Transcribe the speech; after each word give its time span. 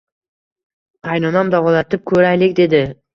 Qaynonam 1.09 1.51
davolatib 1.57 2.03
ko`raylik, 2.13 2.57
dedi 2.61 2.81